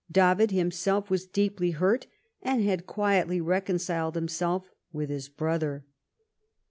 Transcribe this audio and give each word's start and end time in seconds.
David 0.11 0.49
himself 0.49 1.11
was 1.11 1.27
deeply 1.27 1.69
hurt, 1.77 2.07
and 2.41 2.63
had 2.63 2.87
quietly 2.87 3.39
reconciled 3.39 4.15
himself 4.15 4.67
with 4.91 5.11
his 5.11 5.29
brother. 5.29 5.85